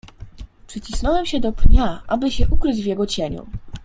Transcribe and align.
"Przycisnąłem 0.67 1.25
się 1.25 1.39
do 1.39 1.51
pnia, 1.51 2.01
aby 2.07 2.31
się 2.31 2.47
ukryć 2.49 2.81
w 2.81 2.85
jego 2.85 3.05
cieniu." 3.07 3.47